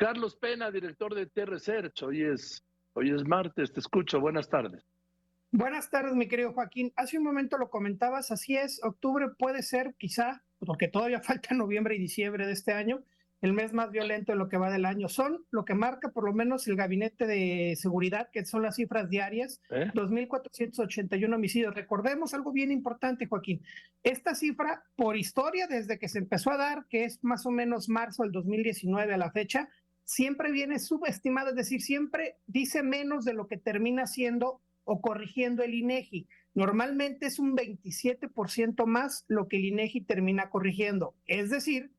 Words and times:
Carlos 0.00 0.34
Pena, 0.34 0.70
director 0.70 1.14
de 1.14 1.26
T-Research. 1.26 2.04
Hoy 2.04 2.22
es, 2.22 2.64
hoy 2.94 3.10
es 3.10 3.22
martes, 3.28 3.70
te 3.70 3.80
escucho. 3.80 4.18
Buenas 4.18 4.48
tardes. 4.48 4.82
Buenas 5.52 5.90
tardes, 5.90 6.14
mi 6.14 6.26
querido 6.26 6.54
Joaquín. 6.54 6.90
Hace 6.96 7.18
un 7.18 7.24
momento 7.24 7.58
lo 7.58 7.68
comentabas, 7.68 8.30
así 8.30 8.56
es, 8.56 8.82
octubre 8.82 9.28
puede 9.38 9.62
ser 9.62 9.94
quizá, 9.98 10.42
porque 10.60 10.88
todavía 10.88 11.20
falta 11.22 11.54
noviembre 11.54 11.96
y 11.96 11.98
diciembre 11.98 12.46
de 12.46 12.52
este 12.52 12.72
año, 12.72 13.04
el 13.42 13.52
mes 13.52 13.74
más 13.74 13.90
violento 13.90 14.32
de 14.32 14.38
lo 14.38 14.48
que 14.48 14.56
va 14.56 14.70
del 14.70 14.86
año. 14.86 15.06
Son 15.10 15.44
lo 15.50 15.66
que 15.66 15.74
marca 15.74 16.08
por 16.08 16.24
lo 16.24 16.32
menos 16.32 16.66
el 16.66 16.76
Gabinete 16.76 17.26
de 17.26 17.76
Seguridad, 17.76 18.30
que 18.32 18.46
son 18.46 18.62
las 18.62 18.76
cifras 18.76 19.10
diarias, 19.10 19.60
¿Eh? 19.68 19.90
2.481 19.92 21.34
homicidios. 21.34 21.74
Recordemos 21.74 22.32
algo 22.32 22.52
bien 22.52 22.72
importante, 22.72 23.26
Joaquín. 23.26 23.62
Esta 24.02 24.34
cifra, 24.34 24.82
por 24.96 25.18
historia, 25.18 25.66
desde 25.66 25.98
que 25.98 26.08
se 26.08 26.20
empezó 26.20 26.50
a 26.52 26.56
dar, 26.56 26.86
que 26.88 27.04
es 27.04 27.22
más 27.22 27.44
o 27.44 27.50
menos 27.50 27.90
marzo 27.90 28.22
del 28.22 28.32
2019 28.32 29.12
a 29.12 29.18
la 29.18 29.30
fecha, 29.30 29.68
siempre 30.10 30.50
viene 30.50 30.80
subestimada, 30.80 31.50
es 31.50 31.56
decir, 31.56 31.80
siempre 31.82 32.36
dice 32.48 32.82
menos 32.82 33.24
de 33.24 33.32
lo 33.32 33.46
que 33.46 33.56
termina 33.56 34.08
siendo 34.08 34.60
o 34.82 35.00
corrigiendo 35.00 35.62
el 35.62 35.72
INEGI. 35.72 36.26
Normalmente 36.52 37.26
es 37.26 37.38
un 37.38 37.56
27% 37.56 38.86
más 38.86 39.24
lo 39.28 39.46
que 39.46 39.58
el 39.58 39.66
INEGI 39.66 40.00
termina 40.00 40.50
corrigiendo. 40.50 41.14
Es 41.26 41.50
decir, 41.50 41.92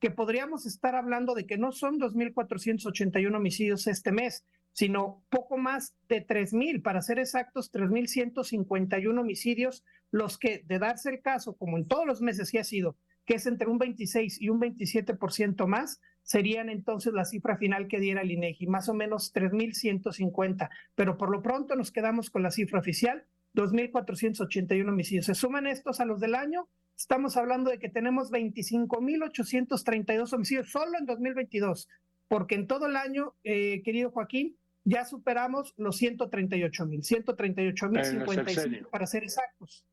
que 0.00 0.10
podríamos 0.10 0.64
estar 0.64 0.94
hablando 0.94 1.34
de 1.34 1.44
que 1.44 1.58
no 1.58 1.72
son 1.72 2.00
2.481 2.00 3.36
homicidios 3.36 3.86
este 3.86 4.12
mes, 4.12 4.46
sino 4.72 5.22
poco 5.28 5.58
más 5.58 5.94
de 6.08 6.26
3.000, 6.26 6.80
para 6.80 7.02
ser 7.02 7.18
exactos, 7.18 7.70
3.151 7.70 9.20
homicidios, 9.20 9.84
los 10.10 10.38
que, 10.38 10.62
de 10.64 10.78
darse 10.78 11.10
el 11.10 11.20
caso, 11.20 11.54
como 11.54 11.76
en 11.76 11.86
todos 11.86 12.06
los 12.06 12.22
meses 12.22 12.48
sí 12.48 12.56
ha 12.56 12.64
sido, 12.64 12.96
que 13.26 13.34
es 13.34 13.46
entre 13.46 13.68
un 13.68 13.76
26 13.76 14.40
y 14.40 14.48
un 14.48 14.58
27% 14.58 15.66
más, 15.66 16.00
serían 16.28 16.68
entonces 16.68 17.14
la 17.14 17.24
cifra 17.24 17.56
final 17.56 17.88
que 17.88 18.00
diera 18.00 18.20
el 18.20 18.30
INEGI, 18.30 18.66
más 18.66 18.90
o 18.90 18.94
menos 18.94 19.32
3.150. 19.32 20.68
Pero 20.94 21.16
por 21.16 21.30
lo 21.30 21.42
pronto 21.42 21.74
nos 21.74 21.90
quedamos 21.90 22.28
con 22.28 22.42
la 22.42 22.50
cifra 22.50 22.80
oficial, 22.80 23.24
2.481 23.54 24.86
homicidios. 24.86 25.24
Se 25.24 25.34
suman 25.34 25.66
estos 25.66 26.00
a 26.00 26.04
los 26.04 26.20
del 26.20 26.34
año 26.34 26.68
Estamos 26.98 27.36
hablando 27.36 27.70
de 27.70 27.78
que 27.78 27.88
tenemos 27.88 28.32
25.832 28.32 30.32
homicidios 30.32 30.68
solo 30.68 30.98
en 30.98 31.06
2022, 31.06 31.88
porque 32.26 32.56
en 32.56 32.66
todo 32.66 32.86
el 32.86 32.96
año, 32.96 33.36
eh, 33.44 33.82
querido 33.84 34.10
Joaquín, 34.10 34.56
ya 34.82 35.04
superamos 35.04 35.74
los 35.76 35.96
138 35.96 36.86
mil, 36.86 37.04
138 37.04 37.88
mil 37.88 38.04
55 38.04 38.90
para 38.90 39.06
ser 39.06 39.22
exactos. 39.22 39.84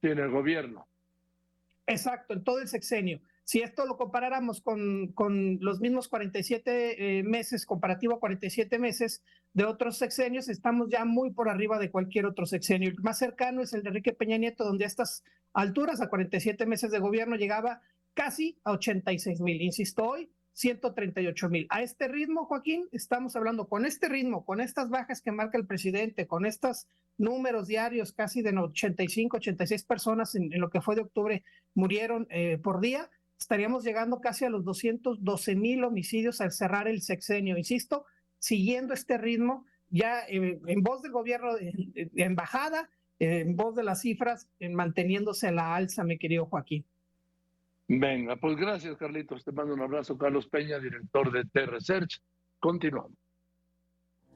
Tiene 0.00 0.22
el 0.22 0.30
gobierno. 0.30 0.86
Exacto, 1.88 2.34
en 2.34 2.44
todo 2.44 2.60
el 2.60 2.68
sexenio. 2.68 3.20
Si 3.50 3.62
esto 3.62 3.84
lo 3.84 3.96
comparáramos 3.96 4.60
con, 4.60 5.08
con 5.08 5.58
los 5.60 5.80
mismos 5.80 6.06
47 6.06 7.18
eh, 7.18 7.24
meses, 7.24 7.66
comparativo 7.66 8.14
a 8.14 8.20
47 8.20 8.78
meses 8.78 9.24
de 9.54 9.64
otros 9.64 9.98
sexenios, 9.98 10.48
estamos 10.48 10.88
ya 10.88 11.04
muy 11.04 11.32
por 11.32 11.48
arriba 11.48 11.80
de 11.80 11.90
cualquier 11.90 12.26
otro 12.26 12.46
sexenio. 12.46 12.88
El 12.88 13.00
más 13.00 13.18
cercano 13.18 13.60
es 13.60 13.72
el 13.72 13.82
de 13.82 13.88
Enrique 13.88 14.12
Peña 14.12 14.36
Nieto, 14.36 14.62
donde 14.62 14.84
a 14.84 14.86
estas 14.86 15.24
alturas, 15.52 16.00
a 16.00 16.08
47 16.08 16.64
meses 16.64 16.92
de 16.92 17.00
gobierno, 17.00 17.34
llegaba 17.34 17.80
casi 18.14 18.56
a 18.62 18.70
86 18.70 19.40
mil. 19.40 19.60
Insisto, 19.60 20.04
hoy 20.04 20.30
138 20.52 21.48
mil. 21.48 21.66
A 21.70 21.82
este 21.82 22.06
ritmo, 22.06 22.44
Joaquín, 22.44 22.86
estamos 22.92 23.34
hablando 23.34 23.66
con 23.66 23.84
este 23.84 24.08
ritmo, 24.08 24.44
con 24.44 24.60
estas 24.60 24.90
bajas 24.90 25.22
que 25.22 25.32
marca 25.32 25.58
el 25.58 25.66
presidente, 25.66 26.28
con 26.28 26.46
estos 26.46 26.86
números 27.18 27.66
diarios, 27.66 28.12
casi 28.12 28.42
de 28.42 28.56
85, 28.56 29.38
86 29.38 29.82
personas 29.82 30.36
en, 30.36 30.50
lo 30.60 30.70
que 30.70 30.80
fue 30.80 30.94
de 30.94 31.02
octubre 31.02 31.42
murieron 31.74 32.28
eh, 32.30 32.56
por 32.62 32.80
día 32.80 33.10
estaríamos 33.40 33.84
llegando 33.84 34.20
casi 34.20 34.44
a 34.44 34.50
los 34.50 34.64
212 34.64 35.56
mil 35.56 35.82
homicidios 35.84 36.40
al 36.40 36.52
cerrar 36.52 36.86
el 36.86 37.00
sexenio. 37.00 37.56
Insisto, 37.56 38.04
siguiendo 38.38 38.94
este 38.94 39.18
ritmo, 39.18 39.64
ya 39.88 40.22
en 40.28 40.82
voz 40.82 41.02
del 41.02 41.10
gobierno 41.10 41.54
de, 41.54 42.10
embajada, 42.16 42.90
en 43.18 43.56
voz 43.56 43.74
de 43.74 43.82
las 43.82 44.02
cifras, 44.02 44.48
en 44.60 44.74
manteniéndose 44.74 45.48
a 45.48 45.52
la 45.52 45.74
alza, 45.74 46.04
mi 46.04 46.18
querido 46.18 46.46
Joaquín. 46.46 46.84
Venga, 47.88 48.36
pues 48.36 48.56
gracias, 48.56 48.96
Carlitos. 48.96 49.44
Te 49.44 49.50
mando 49.50 49.74
un 49.74 49.80
abrazo, 49.80 50.16
Carlos 50.16 50.46
Peña, 50.46 50.78
director 50.78 51.32
de 51.32 51.44
T-Research. 51.44 52.22
Continuamos. 52.60 53.19